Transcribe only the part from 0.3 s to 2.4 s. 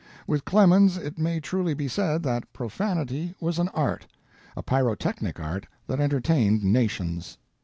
Clemens it may truly be said